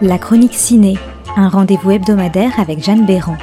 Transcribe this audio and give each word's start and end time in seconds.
La 0.00 0.16
chronique 0.16 0.54
ciné, 0.54 0.96
un 1.36 1.48
rendez-vous 1.48 1.90
hebdomadaire 1.90 2.60
avec 2.60 2.80
Jeanne 2.80 3.04
Béran. 3.04 3.36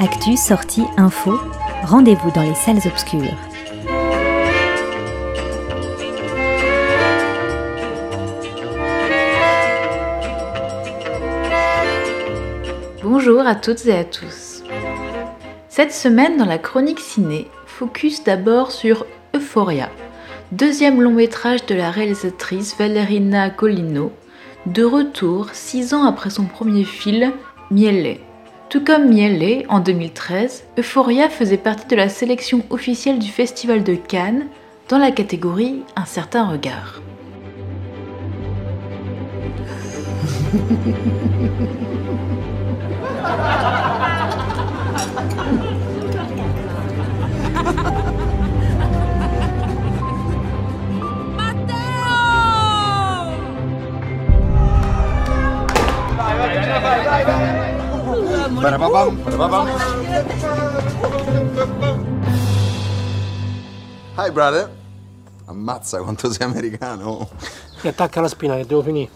Actu, 0.00 0.36
sortie, 0.36 0.82
info, 0.96 1.38
rendez-vous 1.84 2.32
dans 2.32 2.42
les 2.42 2.56
salles 2.56 2.80
obscures. 2.84 3.36
Bonjour 13.04 13.46
à 13.46 13.54
toutes 13.54 13.86
et 13.86 13.96
à 13.96 14.02
tous. 14.02 14.64
Cette 15.68 15.92
semaine 15.92 16.38
dans 16.38 16.44
la 16.44 16.58
chronique 16.58 16.98
ciné, 16.98 17.46
focus 17.66 18.24
d'abord 18.24 18.72
sur 18.72 19.06
Euphoria, 19.32 19.90
deuxième 20.52 21.02
long 21.02 21.12
métrage 21.12 21.66
de 21.66 21.74
la 21.74 21.90
réalisatrice 21.90 22.76
Valerina 22.78 23.50
Golino, 23.50 24.12
de 24.66 24.82
retour 24.84 25.48
six 25.52 25.92
ans 25.94 26.04
après 26.04 26.30
son 26.30 26.44
premier 26.44 26.84
film, 26.84 27.32
Miele. 27.70 28.18
Tout 28.70 28.84
comme 28.84 29.08
Miele 29.08 29.64
en 29.68 29.80
2013, 29.80 30.64
Euphoria 30.78 31.28
faisait 31.28 31.56
partie 31.56 31.88
de 31.88 31.96
la 31.96 32.08
sélection 32.08 32.62
officielle 32.70 33.18
du 33.18 33.28
Festival 33.28 33.82
de 33.82 33.94
Cannes 33.94 34.46
dans 34.88 34.98
la 34.98 35.10
catégorie 35.10 35.82
Un 35.96 36.04
certain 36.04 36.46
regard. 36.46 37.02
Hi 64.16 64.30
brother. 64.32 64.68
Ammazza 65.44 66.02
quanto 66.02 66.32
sei 66.32 66.44
americano. 66.44 67.28
Mi 67.82 67.88
attacca 67.88 68.20
la 68.20 68.26
spina 68.26 68.56
che 68.56 68.66
devo 68.66 68.82
finire. 68.82 69.10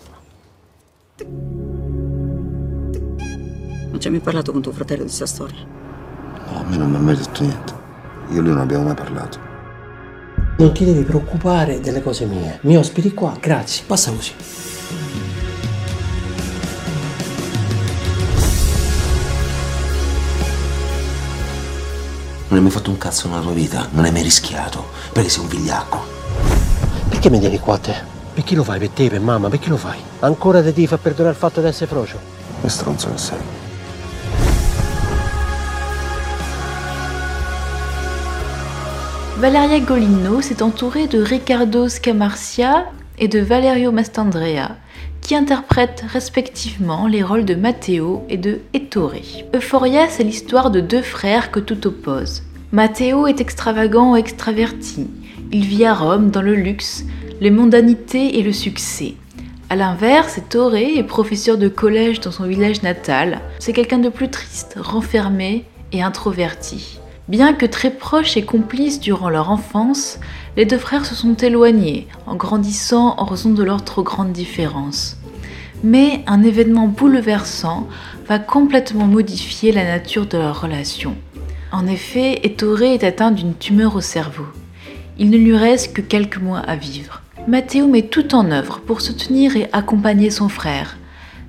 Non 3.90 3.98
ci 3.98 4.06
hai 4.06 4.12
mai 4.12 4.22
parlato 4.22 4.52
con 4.52 4.62
tuo 4.62 4.70
fratello 4.70 5.02
di 5.02 5.06
questa 5.06 5.26
storia? 5.26 5.58
No, 6.46 6.60
a 6.60 6.62
me 6.62 6.76
non 6.76 6.90
mi 6.90 6.96
ha 6.96 7.00
mai 7.00 7.16
detto 7.16 7.42
niente. 7.42 7.72
Io 8.30 8.38
e 8.38 8.42
lui 8.42 8.52
non 8.52 8.60
abbiamo 8.60 8.84
mai 8.84 8.94
parlato. 8.94 9.38
Non 10.58 10.72
ti 10.72 10.84
devi 10.84 11.02
preoccupare 11.02 11.80
delle 11.80 12.00
cose 12.00 12.26
mie. 12.26 12.60
Mi 12.62 12.76
ospiti 12.76 13.12
qua, 13.12 13.36
grazie. 13.40 13.84
Passa 13.86 14.12
così. 14.12 14.34
Non 22.53 22.61
hai 22.61 22.67
mai 22.67 22.77
fatto 22.77 22.91
un 22.91 22.98
cazzo 22.98 23.28
nella 23.28 23.41
tua 23.41 23.53
vita, 23.53 23.89
non 23.92 24.05
hai 24.05 24.12
mai 24.12 24.20
rischiato, 24.20 24.91
perché 25.11 25.31
sei 25.31 25.41
un 25.41 25.48
vigliacco. 25.48 26.05
Perché 27.09 27.31
mi 27.31 27.39
tieni 27.41 27.59
qua 27.59 27.77
a 27.77 27.78
te? 27.78 27.94
Per 28.34 28.44
chi 28.44 28.55
lo 28.55 28.62
fai? 28.62 28.78
Per 28.78 28.91
te, 28.91 29.09
per 29.09 29.20
mamma? 29.20 29.48
Per 29.48 29.59
chi 29.59 29.70
lo 29.70 29.78
fai? 29.78 29.98
Ancora 30.19 30.62
te 30.62 30.75
ti 30.75 30.86
fa 30.86 30.98
perdonare 30.98 31.33
il 31.33 31.41
fatto 31.41 31.62
di 31.62 31.69
essere 31.69 31.86
frocio? 31.86 32.19
Che 32.61 32.69
stronzo 32.69 33.11
che 33.11 33.17
sei. 33.17 33.39
Valeria 39.38 39.81
Golino 39.81 40.43
s'est 40.43 40.60
entourée 40.60 41.09
de 41.09 41.25
Riccardo 41.25 41.88
Scamarcia 41.88 42.91
et 43.16 43.28
de 43.28 43.41
Valerio 43.41 43.93
Mastandrea, 43.93 44.76
qui 45.22 45.37
interprètent 45.37 46.05
respectivement 46.12 47.06
les 47.06 47.22
rôles 47.22 47.44
de 47.44 47.55
Matteo 47.55 48.25
et 48.28 48.37
de 48.37 48.60
Ettore. 48.75 49.44
Euphoria, 49.55 50.09
c'est 50.09 50.25
l'histoire 50.25 50.71
de 50.71 50.81
deux 50.81 51.03
frères 51.03 51.50
que 51.50 51.60
tout 51.60 51.87
oppose. 51.87 52.43
Matteo 52.75 53.27
est 53.27 53.43
extravagant 53.43 54.16
et 54.16 54.21
extraverti. 54.21 55.06
Il 55.53 55.66
vit 55.66 55.84
à 55.84 55.93
Rome 55.93 56.31
dans 56.31 56.41
le 56.41 56.55
luxe, 56.55 57.05
les 57.38 57.50
mondanités 57.50 58.38
et 58.38 58.43
le 58.43 58.55
succès. 58.55 59.16
A 59.69 59.77
l'inverse, 59.77 60.38
Ettore 60.38 60.77
est 60.77 61.03
professeur 61.03 61.59
de 61.59 61.69
collège 61.69 62.21
dans 62.21 62.31
son 62.31 62.44
village 62.44 62.82
natal. 62.82 63.43
C'est 63.59 63.75
quelqu'un 63.75 63.99
de 63.99 64.09
plus 64.09 64.31
triste, 64.31 64.78
renfermé 64.81 65.66
et 65.93 66.03
introverti. 66.03 66.99
Bien 67.28 67.53
que 67.53 67.66
très 67.66 67.91
proches 67.91 68.38
et 68.38 68.43
complices 68.47 69.00
durant 69.00 69.28
leur 69.28 69.50
enfance, 69.50 70.19
les 70.56 70.65
deux 70.65 70.78
frères 70.78 71.05
se 71.05 71.15
sont 71.15 71.34
éloignés 71.34 72.09
en 72.27 72.37
grandissant 72.37 73.16
en 73.19 73.27
raison 73.27 73.50
de 73.50 73.62
leurs 73.62 73.84
trop 73.84 74.03
grandes 74.03 74.32
différences. 74.32 75.19
Mais 75.84 76.25
un 76.27 76.43
événement 76.43 76.88
bouleversant 76.88 77.87
va 78.28 78.38
complètement 78.38 79.06
modifier 79.06 79.72
la 79.72 79.84
nature 79.84 80.25
de 80.25 80.38
leur 80.38 80.62
relation. 80.62 81.15
En 81.72 81.87
effet, 81.87 82.38
Ettore 82.44 82.83
est 82.83 83.03
atteint 83.03 83.31
d'une 83.31 83.55
tumeur 83.55 83.97
au 83.97 84.03
cerveau. 84.03 84.44
Il 85.19 85.31
ne 85.31 85.38
lui 85.38 85.56
reste 85.56 85.94
que 85.94 86.03
quelques 86.03 86.37
mois 86.37 86.59
à 86.59 86.77
vivre. 86.77 87.22
Matteo 87.49 87.87
met 87.87 88.03
tout 88.03 88.34
en 88.34 88.50
œuvre 88.50 88.81
pour 88.81 89.00
soutenir 89.00 89.56
et 89.56 89.71
accompagner 89.72 90.31
son 90.31 90.50
frère. 90.50 90.99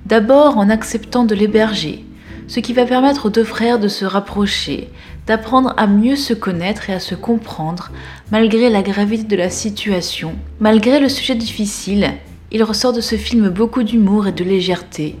D'abord 0.06 0.56
en 0.56 0.70
acceptant 0.70 1.24
de 1.24 1.34
l'héberger, 1.34 2.06
ce 2.48 2.60
qui 2.60 2.72
va 2.72 2.86
permettre 2.86 3.26
aux 3.26 3.30
deux 3.30 3.44
frères 3.44 3.78
de 3.78 3.88
se 3.88 4.06
rapprocher, 4.06 4.88
d'apprendre 5.26 5.74
à 5.76 5.86
mieux 5.86 6.16
se 6.16 6.32
connaître 6.32 6.88
et 6.88 6.94
à 6.94 7.00
se 7.00 7.14
comprendre 7.14 7.90
malgré 8.32 8.70
la 8.70 8.82
gravité 8.82 9.24
de 9.24 9.36
la 9.36 9.50
situation. 9.50 10.36
Malgré 10.58 11.00
le 11.00 11.10
sujet 11.10 11.34
difficile, 11.34 12.12
il 12.50 12.62
ressort 12.62 12.94
de 12.94 13.02
ce 13.02 13.16
film 13.16 13.50
beaucoup 13.50 13.82
d'humour 13.82 14.26
et 14.26 14.32
de 14.32 14.44
légèreté, 14.44 15.16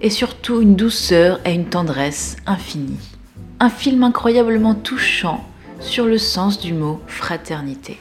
et 0.00 0.10
surtout 0.10 0.60
une 0.60 0.76
douceur 0.76 1.40
et 1.44 1.54
une 1.54 1.66
tendresse 1.66 2.36
infinie. 2.46 3.13
Un 3.64 3.70
film 3.70 4.02
incroyablement 4.02 4.74
touchant 4.74 5.42
sur 5.80 6.04
le 6.04 6.18
sens 6.18 6.60
du 6.60 6.74
mot 6.74 7.00
fraternité. 7.06 7.98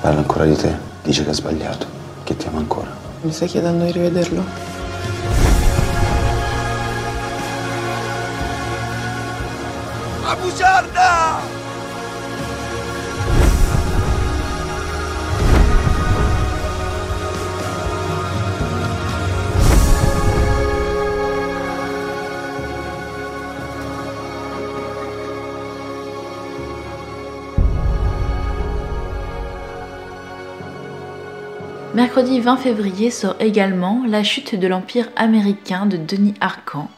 Parla 0.00 0.20
ancora 0.20 0.44
di 0.44 0.54
te, 0.54 0.72
dice 1.02 1.24
che 1.24 1.30
ha 1.30 1.32
sbagliato, 1.32 1.88
che 2.22 2.36
ti 2.36 2.46
ama 2.46 2.58
ancora. 2.60 2.96
Mi 3.22 3.32
stai 3.32 3.48
chiedendo 3.48 3.84
di 3.84 3.90
rivederlo? 3.90 4.44
La 10.22 10.36
bugiarda! 10.36 11.57
Mercredi 31.98 32.38
20 32.38 32.58
février 32.58 33.10
sort 33.10 33.34
également 33.40 34.04
La 34.08 34.22
chute 34.22 34.54
de 34.54 34.68
l'Empire 34.68 35.08
américain 35.16 35.84
de 35.84 35.96
Denis 35.96 36.34
Arcan, 36.40 36.88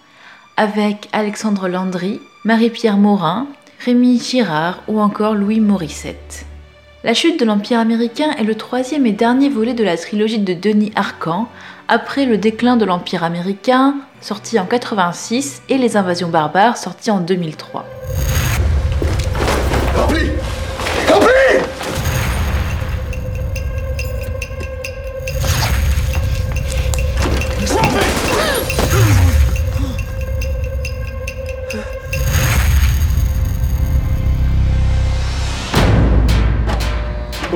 avec 0.59 1.09
Alexandre 1.13 1.69
Landry, 1.69 2.21
Marie-Pierre 2.45 2.99
Morin, 2.99 3.47
Rémi 3.83 4.21
Girard 4.21 4.83
ou 4.89 5.01
encore 5.01 5.35
Louis 5.35 5.59
Morissette. 5.59 6.45
La 7.03 7.15
chute 7.15 7.41
de 7.41 7.47
l'Empire 7.47 7.79
américain 7.79 8.33
est 8.39 8.45
le 8.45 8.55
troisième 8.57 9.07
et 9.07 9.13
dernier 9.13 9.49
volet 9.49 9.73
de 9.73 9.85
la 9.85 9.97
trilogie 9.97 10.39
de 10.39 10.53
Denis 10.53 10.93
Arcan, 10.95 11.49
après 11.89 12.27
le 12.27 12.37
déclin 12.37 12.77
de 12.77 12.85
l'Empire 12.85 13.25
américain, 13.25 13.95
sorti 14.21 14.59
en 14.59 14.67
86, 14.67 15.63
et 15.71 15.79
les 15.79 15.97
invasions 15.97 16.29
barbares, 16.29 16.77
sorti 16.77 17.11
en 17.11 17.21
2003. 17.21 17.87
Compris 19.97 20.29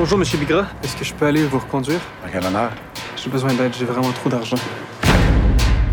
Bonjour, 0.05 0.19
Monsieur 0.19 0.37
Bigra. 0.37 0.67
Est-ce 0.83 0.95
que 0.95 1.03
je 1.03 1.15
peux 1.15 1.25
aller 1.25 1.43
vous 1.45 1.57
reconduire? 1.57 1.99
À 2.23 2.29
quel 2.29 2.45
honneur? 2.45 2.69
J'ai 3.17 3.27
besoin 3.27 3.51
d'aide, 3.55 3.73
j'ai 3.75 3.85
vraiment 3.85 4.11
trop 4.11 4.29
d'argent. 4.29 4.55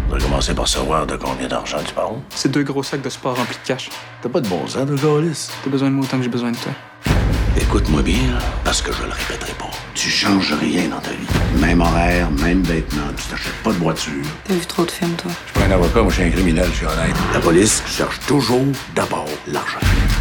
On 0.06 0.12
va 0.12 0.18
commencer 0.18 0.54
par 0.54 0.68
savoir 0.68 1.06
de 1.06 1.16
combien 1.16 1.48
d'argent 1.48 1.78
tu 1.82 1.94
parles? 1.94 2.16
C'est 2.34 2.50
deux 2.50 2.62
gros 2.62 2.82
sacs 2.82 3.00
de 3.00 3.08
sport 3.08 3.38
remplis 3.38 3.56
de 3.62 3.66
cash. 3.66 3.88
T'as 4.20 4.28
pas 4.28 4.42
de 4.42 4.48
bon 4.48 4.66
sens 4.66 4.84
de. 4.84 4.96
T'as 4.96 5.70
besoin 5.70 5.88
de 5.88 5.94
moi 5.94 6.04
autant 6.04 6.18
que 6.18 6.24
j'ai 6.24 6.28
besoin 6.28 6.50
de 6.50 6.58
toi. 6.58 6.72
Écoute-moi 7.58 8.02
bien, 8.02 8.36
parce 8.64 8.82
que 8.82 8.92
je 8.92 9.02
le 9.02 9.08
répéterai 9.08 9.52
pas. 9.52 9.70
Tu 9.94 10.10
changes 10.10 10.52
rien 10.60 10.88
dans 10.88 11.00
ta 11.00 11.12
vie. 11.12 11.26
Même 11.58 11.80
horaire, 11.80 12.30
même 12.32 12.62
vêtements, 12.64 13.00
tu 13.16 13.24
t'achètes 13.28 13.62
pas 13.64 13.70
de 13.70 13.78
voiture. 13.78 14.12
T'as 14.44 14.52
vu 14.52 14.66
trop 14.66 14.84
de 14.84 14.90
films, 14.90 15.14
toi? 15.14 15.30
Je 15.46 15.52
suis 15.58 15.68
pas 15.68 15.74
un 15.74 15.78
avocat, 15.78 16.02
moi 16.02 16.10
je 16.10 16.16
suis 16.16 16.24
un 16.24 16.30
criminel, 16.30 16.68
je 16.70 16.76
suis 16.76 16.86
honnête. 16.86 17.16
La 17.32 17.40
police 17.40 17.82
cherche 17.86 18.20
toujours 18.26 18.66
d'abord 18.94 19.28
l'argent. 19.46 19.78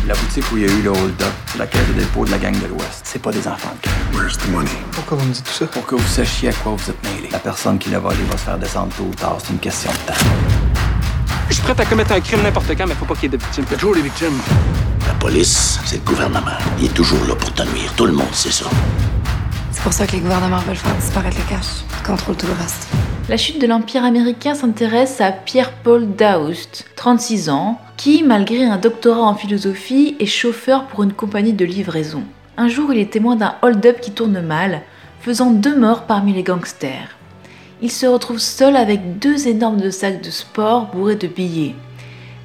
La 0.07 0.15
boutique 0.15 0.43
où 0.51 0.57
il 0.57 0.63
y 0.63 0.65
a 0.67 0.73
eu 0.73 0.81
le 0.81 0.89
hold-up, 0.89 1.31
la 1.59 1.67
caisse 1.67 1.87
de 1.87 1.93
dépôt 1.93 2.25
de 2.25 2.31
la 2.31 2.39
gang 2.39 2.59
de 2.59 2.65
l'Ouest. 2.65 3.01
C'est 3.03 3.21
pas 3.21 3.31
des 3.31 3.47
enfants 3.47 3.71
de 3.79 3.87
cœur. 3.87 3.93
Where's 4.13 4.35
the 4.35 4.49
money? 4.49 4.69
Pourquoi 4.91 5.17
vous 5.17 5.25
me 5.25 5.31
dites 5.31 5.43
tout 5.43 5.53
ça? 5.53 5.67
Pour 5.67 5.85
que 5.85 5.93
vous 5.93 6.07
sachiez 6.07 6.49
à 6.49 6.53
quoi 6.53 6.73
vous 6.75 6.89
êtes 6.89 7.03
mêlés. 7.03 7.29
La 7.31 7.37
personne 7.37 7.77
qui 7.77 7.91
l'a 7.91 7.99
volé 7.99 8.17
va 8.29 8.35
se 8.35 8.43
faire 8.43 8.57
descendre 8.57 8.91
tôt 8.97 9.03
ou 9.03 9.13
tard. 9.13 9.37
C'est 9.43 9.53
une 9.53 9.59
question 9.59 9.91
de 9.91 10.11
temps. 10.11 10.19
Je 11.49 11.53
suis 11.53 11.63
prêt 11.63 11.79
à 11.79 11.85
commettre 11.85 12.13
un 12.13 12.19
crime 12.19 12.41
n'importe 12.41 12.69
quand, 12.75 12.87
mais 12.87 12.95
faut 12.95 13.05
pas 13.05 13.13
qu'il 13.13 13.31
y 13.31 13.35
ait 13.35 13.37
de 13.37 13.43
victimes. 13.43 13.65
Il 13.67 13.71
y 13.71 13.75
a 13.75 13.77
toujours 13.77 13.95
des 13.95 14.01
victimes. 14.01 14.39
La 15.05 15.13
police, 15.13 15.79
c'est 15.85 15.97
le 15.97 16.03
gouvernement. 16.03 16.57
Il 16.79 16.85
est 16.85 16.93
toujours 16.93 17.23
là 17.27 17.35
pour 17.35 17.53
te 17.53 17.61
nuire. 17.61 17.93
Tout 17.95 18.07
le 18.07 18.13
monde 18.13 18.33
sait 18.33 18.51
ça. 18.51 18.65
C'est 19.81 19.85
pour 19.85 19.93
ça 19.93 20.05
que 20.05 20.11
les 20.11 20.19
gouvernements 20.19 20.59
veulent 20.59 20.75
faire 20.75 20.95
disparaître 20.95 21.37
le 21.39 21.49
cash. 21.49 21.65
Ils 21.89 22.05
contrôlent 22.05 22.37
tout 22.37 22.45
le 22.45 22.53
reste. 22.53 22.87
La 23.27 23.35
chute 23.35 23.59
de 23.59 23.65
l'Empire 23.65 24.05
américain 24.05 24.53
s'intéresse 24.53 25.19
à 25.21 25.31
Pierre-Paul 25.31 26.15
Daoust, 26.15 26.85
36 26.95 27.49
ans, 27.49 27.81
qui, 27.97 28.21
malgré 28.21 28.63
un 28.63 28.77
doctorat 28.77 29.23
en 29.23 29.33
philosophie, 29.33 30.15
est 30.19 30.27
chauffeur 30.27 30.85
pour 30.85 31.01
une 31.01 31.13
compagnie 31.13 31.53
de 31.53 31.65
livraison. 31.65 32.21
Un 32.57 32.67
jour, 32.67 32.93
il 32.93 32.99
est 32.99 33.11
témoin 33.11 33.35
d'un 33.35 33.55
hold-up 33.63 33.99
qui 34.01 34.11
tourne 34.11 34.39
mal, 34.39 34.83
faisant 35.19 35.49
deux 35.49 35.75
morts 35.75 36.03
parmi 36.03 36.31
les 36.31 36.43
gangsters. 36.43 37.17
Il 37.81 37.89
se 37.89 38.05
retrouve 38.05 38.37
seul 38.37 38.75
avec 38.75 39.17
deux 39.17 39.47
énormes 39.47 39.89
sacs 39.89 40.21
de 40.21 40.29
sport 40.29 40.91
bourrés 40.93 41.15
de 41.15 41.27
billets. 41.27 41.73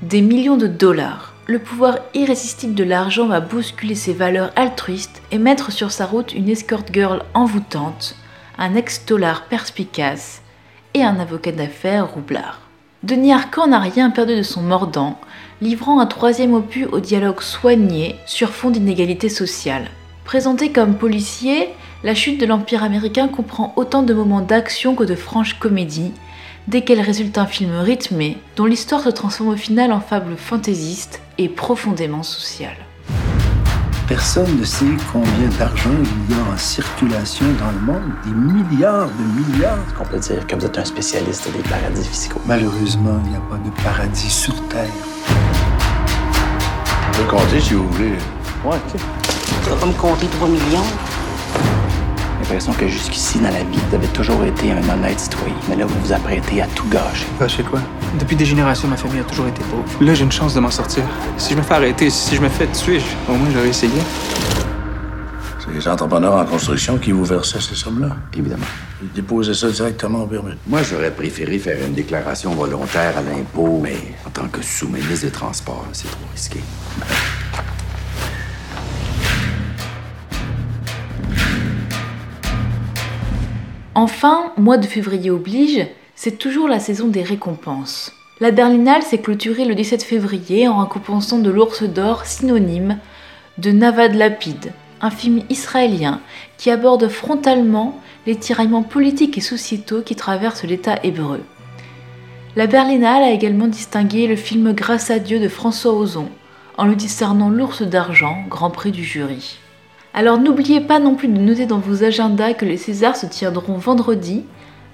Des 0.00 0.22
millions 0.22 0.56
de 0.56 0.68
dollars. 0.68 1.35
Le 1.48 1.60
pouvoir 1.60 1.98
irrésistible 2.12 2.74
de 2.74 2.82
l'argent 2.82 3.28
va 3.28 3.38
bousculer 3.38 3.94
ses 3.94 4.12
valeurs 4.12 4.50
altruistes 4.56 5.22
et 5.30 5.38
mettre 5.38 5.70
sur 5.70 5.92
sa 5.92 6.04
route 6.04 6.34
une 6.34 6.48
escort 6.48 6.82
girl 6.92 7.22
envoûtante, 7.34 8.16
un 8.58 8.74
ex-dollar 8.74 9.44
perspicace 9.44 10.42
et 10.94 11.04
un 11.04 11.20
avocat 11.20 11.52
d'affaires 11.52 12.10
roublard. 12.10 12.62
Denis 13.04 13.32
Arcand 13.32 13.68
n'a 13.68 13.78
rien 13.78 14.10
perdu 14.10 14.34
de 14.34 14.42
son 14.42 14.60
mordant, 14.60 15.20
livrant 15.60 16.00
un 16.00 16.06
troisième 16.06 16.52
opus 16.52 16.88
au 16.90 16.98
dialogue 16.98 17.40
soigné 17.40 18.16
sur 18.26 18.50
fond 18.50 18.70
d'inégalité 18.70 19.28
sociale. 19.28 19.88
Présenté 20.24 20.72
comme 20.72 20.96
policier, 20.96 21.68
la 22.02 22.16
chute 22.16 22.40
de 22.40 22.46
l'Empire 22.46 22.82
américain 22.82 23.28
comprend 23.28 23.72
autant 23.76 24.02
de 24.02 24.12
moments 24.12 24.40
d'action 24.40 24.96
que 24.96 25.04
de 25.04 25.14
franches 25.14 25.60
comédies, 25.60 26.12
dès 26.68 26.82
qu'elle 26.82 27.00
résulte 27.00 27.38
un 27.38 27.46
film 27.46 27.72
rythmé, 27.78 28.38
dont 28.56 28.64
l'histoire 28.64 29.02
se 29.02 29.10
transforme 29.10 29.50
au 29.50 29.56
final 29.56 29.92
en 29.92 30.00
fable 30.00 30.36
fantaisiste 30.36 31.20
et 31.38 31.48
profondément 31.48 32.22
sociale. 32.22 32.76
Personne 34.08 34.60
ne 34.60 34.64
sait 34.64 34.84
combien 35.12 35.48
d'argent 35.58 35.90
il 35.90 36.36
y 36.36 36.38
a 36.38 36.52
en 36.52 36.56
circulation 36.56 37.44
dans 37.58 37.72
le 37.72 37.80
monde. 37.80 38.12
Des 38.24 38.30
milliards 38.30 39.08
de 39.08 39.52
milliards. 39.52 39.78
On 40.00 40.04
peut 40.04 40.18
dire 40.18 40.46
que 40.46 40.54
vous 40.54 40.64
êtes 40.64 40.78
un 40.78 40.84
spécialiste 40.84 41.50
des 41.52 41.68
paradis 41.68 42.04
fiscaux. 42.04 42.40
Malheureusement, 42.46 43.20
il 43.24 43.30
n'y 43.30 43.36
a 43.36 43.40
pas 43.40 43.56
de 43.56 43.82
paradis 43.82 44.30
sur 44.30 44.54
Terre. 44.68 44.86
Je 47.12 47.18
peux 47.18 47.28
compter 47.28 47.60
si 47.60 47.74
vous 47.74 47.88
voulez. 47.88 48.12
Ouais, 48.64 48.76
ok. 48.76 49.00
Tu 49.64 49.70
vas 49.70 49.76
pas 49.76 49.86
me 49.86 49.92
compter 49.92 50.26
3 50.26 50.48
millions? 50.48 51.15
J'ai 52.48 52.52
l'impression 52.54 52.72
que 52.74 52.86
jusqu'ici, 52.88 53.38
dans 53.40 53.50
la 53.50 53.64
vie, 53.64 53.78
vous 53.88 53.94
avez 53.96 54.06
toujours 54.08 54.44
été 54.44 54.70
un 54.70 54.88
honnête 54.88 55.18
citoyen. 55.18 55.52
Mais 55.68 55.74
là, 55.76 55.84
vous 55.84 55.98
vous 56.00 56.12
apprêtez 56.12 56.62
à 56.62 56.66
tout 56.68 56.86
gâcher. 56.88 57.26
Gâcher 57.40 57.64
quoi? 57.64 57.80
Depuis 58.20 58.36
des 58.36 58.44
générations, 58.44 58.86
ma 58.86 58.96
famille 58.96 59.18
a 59.20 59.24
toujours 59.24 59.48
été 59.48 59.62
pauvre. 59.64 59.82
Là, 60.00 60.14
j'ai 60.14 60.22
une 60.22 60.30
chance 60.30 60.54
de 60.54 60.60
m'en 60.60 60.70
sortir. 60.70 61.02
Si 61.38 61.54
je 61.54 61.58
me 61.58 61.62
fais 61.62 61.74
arrêter, 61.74 62.08
si 62.08 62.36
je 62.36 62.40
me 62.40 62.48
fais 62.48 62.68
tuer, 62.68 63.00
je- 63.00 63.32
au 63.32 63.36
moins 63.36 63.48
j'aurais 63.52 63.68
essayé. 63.70 64.00
C'est 65.58 65.74
les 65.74 65.88
entrepreneurs 65.88 66.34
en 66.36 66.44
construction 66.44 66.96
qui 66.98 67.10
vous 67.10 67.24
versaient 67.24 67.60
ces 67.60 67.74
sommes-là? 67.74 68.10
Évidemment. 68.38 68.64
Ils 69.02 69.10
déposaient 69.12 69.52
ça 69.52 69.68
directement 69.68 70.22
au 70.22 70.26
permis. 70.28 70.52
Moi, 70.68 70.82
j'aurais 70.84 71.10
préféré 71.10 71.58
faire 71.58 71.84
une 71.84 71.94
déclaration 71.94 72.54
volontaire 72.54 73.14
à 73.18 73.22
l'impôt, 73.22 73.80
mais 73.82 73.96
en 74.24 74.30
tant 74.30 74.46
que 74.46 74.62
sous-ministre 74.62 75.26
des 75.26 75.32
Transports, 75.32 75.84
c'est 75.92 76.08
trop 76.08 76.20
risqué. 76.32 76.60
Enfin, 83.98 84.52
mois 84.58 84.76
de 84.76 84.84
février 84.84 85.30
oblige, 85.30 85.86
c'est 86.14 86.38
toujours 86.38 86.68
la 86.68 86.80
saison 86.80 87.06
des 87.06 87.22
récompenses. 87.22 88.12
La 88.40 88.50
Berlinale 88.50 89.02
s'est 89.02 89.22
clôturée 89.22 89.64
le 89.64 89.74
17 89.74 90.02
février 90.02 90.68
en 90.68 90.80
récompensant 90.80 91.38
de 91.38 91.48
l'ours 91.48 91.82
d'or 91.82 92.26
synonyme 92.26 92.98
de 93.56 93.70
Navad 93.70 94.12
Lapid, 94.12 94.74
un 95.00 95.08
film 95.08 95.40
israélien 95.48 96.20
qui 96.58 96.70
aborde 96.70 97.08
frontalement 97.08 97.98
les 98.26 98.36
tiraillements 98.36 98.82
politiques 98.82 99.38
et 99.38 99.40
sociétaux 99.40 100.02
qui 100.02 100.14
traversent 100.14 100.64
l'État 100.64 100.98
hébreu. 101.02 101.40
La 102.54 102.66
Berlinale 102.66 103.22
a 103.22 103.30
également 103.30 103.66
distingué 103.66 104.26
le 104.26 104.36
film 104.36 104.74
Grâce 104.74 105.10
à 105.10 105.20
Dieu 105.20 105.40
de 105.40 105.48
François 105.48 105.94
Ozon, 105.94 106.28
en 106.76 106.84
lui 106.84 106.96
discernant 106.96 107.48
l'ours 107.48 107.80
d'argent, 107.80 108.44
grand 108.50 108.68
prix 108.68 108.90
du 108.90 109.02
jury. 109.02 109.58
Alors 110.18 110.38
n'oubliez 110.38 110.80
pas 110.80 110.98
non 110.98 111.14
plus 111.14 111.28
de 111.28 111.38
noter 111.38 111.66
dans 111.66 111.78
vos 111.78 112.02
agendas 112.02 112.54
que 112.54 112.64
les 112.64 112.78
Césars 112.78 113.16
se 113.16 113.26
tiendront 113.26 113.76
vendredi 113.76 114.46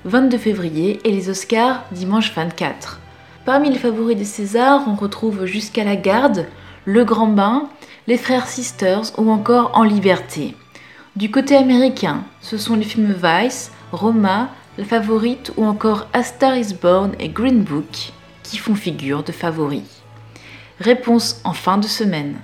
22 0.05 0.37
février 0.37 0.99
et 1.05 1.13
les 1.13 1.29
Oscars 1.29 1.85
dimanche 1.93 2.35
24. 2.35 2.99
Parmi 3.45 3.71
les 3.71 3.79
favoris 3.79 4.17
des 4.17 4.25
Césars, 4.25 4.83
on 4.89 4.97
retrouve 4.97 5.47
Jusqu'à 5.47 5.85
la 5.85 5.95
garde, 5.95 6.47
Le 6.87 7.05
Grand 7.05 7.29
Bain, 7.29 7.69
Les 8.09 8.17
Frères 8.17 8.49
Sisters 8.49 9.17
ou 9.17 9.31
encore 9.31 9.71
En 9.75 9.85
Liberté. 9.85 10.57
Du 11.15 11.31
côté 11.31 11.55
américain, 11.55 12.25
ce 12.41 12.59
sont 12.59 12.75
les 12.75 12.83
films 12.83 13.15
Vice, 13.23 13.71
Roma, 13.93 14.49
La 14.77 14.85
Favorite 14.85 15.53
ou 15.57 15.65
encore 15.65 16.09
A 16.15 16.25
Star 16.25 16.57
is 16.57 16.75
Born 16.75 17.13
et 17.21 17.29
Green 17.29 17.63
Book 17.63 18.13
qui 18.43 18.59
font 18.59 18.75
figure 18.75 19.23
de 19.23 19.31
favoris. 19.31 20.03
Réponse 20.81 21.41
en 21.45 21.53
fin 21.53 21.79
de 21.79 21.87
semaine. 21.87 22.41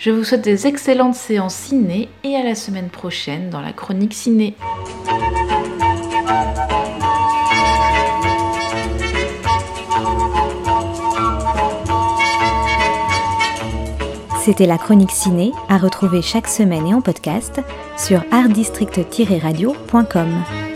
Je 0.00 0.10
vous 0.10 0.24
souhaite 0.24 0.40
des 0.40 0.66
excellentes 0.66 1.14
séances 1.14 1.54
ciné 1.54 2.08
et 2.24 2.34
à 2.34 2.42
la 2.42 2.54
semaine 2.54 2.88
prochaine 2.88 3.50
dans 3.50 3.60
la 3.60 3.74
chronique 3.74 4.14
ciné. 4.14 4.54
C'était 14.42 14.64
la 14.64 14.78
chronique 14.78 15.10
ciné 15.10 15.52
à 15.68 15.76
retrouver 15.76 16.22
chaque 16.22 16.48
semaine 16.48 16.86
et 16.86 16.94
en 16.94 17.02
podcast 17.02 17.60
sur 17.98 18.24
artdistrict-radio.com. 18.32 20.69